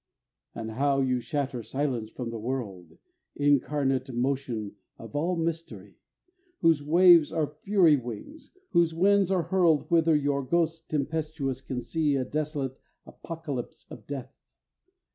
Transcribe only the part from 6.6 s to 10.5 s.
Whose waves are fury wings, whose winds are hurled Whither your